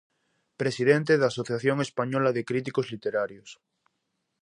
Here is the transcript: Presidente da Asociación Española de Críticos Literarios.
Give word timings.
Presidente 0.61 1.13
da 1.17 1.27
Asociación 1.31 1.77
Española 1.87 2.29
de 2.35 2.47
Críticos 2.49 2.85
Literarios. 2.93 3.49